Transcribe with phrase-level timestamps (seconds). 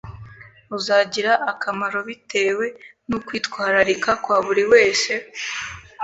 [0.77, 2.65] uzagira akamaro bitewe
[3.09, 5.11] n’ukwitwararika kwa buri wese,